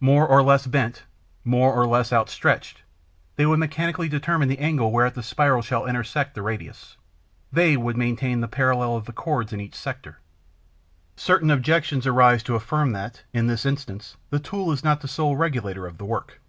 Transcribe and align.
More 0.00 0.26
or 0.26 0.42
less 0.42 0.66
bent, 0.66 1.02
more 1.44 1.70
or 1.74 1.86
less 1.86 2.10
outstretched, 2.10 2.80
they 3.34 3.44
would 3.44 3.58
mechanically 3.58 4.08
determine 4.08 4.48
the 4.48 4.58
angle 4.58 4.90
whereat 4.90 5.14
the 5.14 5.22
spiral 5.22 5.60
shall 5.60 5.84
intersect 5.84 6.34
the 6.34 6.40
radius; 6.40 6.96
they 7.52 7.76
would 7.76 7.94
maintain 7.94 8.40
the 8.40 8.48
parallel 8.48 8.96
of 8.96 9.04
the 9.04 9.12
chords 9.12 9.52
in 9.52 9.60
each 9.60 9.74
sector. 9.74 10.18
Certain 11.14 11.50
objections 11.50 12.06
arise 12.06 12.42
to 12.44 12.54
affirm 12.54 12.92
that, 12.92 13.24
in 13.34 13.48
this 13.48 13.66
instance, 13.66 14.16
the 14.30 14.38
tool 14.40 14.72
is 14.72 14.82
not 14.82 15.02
the 15.02 15.08
sole 15.08 15.36
regulator 15.36 15.86
of 15.86 15.98
the 15.98 16.06
work. 16.06 16.40